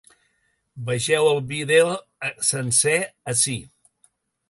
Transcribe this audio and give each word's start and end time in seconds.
Vegeu 0.87 1.29
el 1.33 1.43
vídeo 1.53 1.93
sencer 2.51 2.99
ací. 3.35 3.59